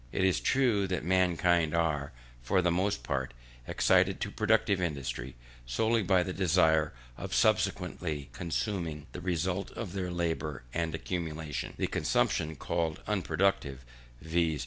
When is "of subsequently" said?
7.19-8.29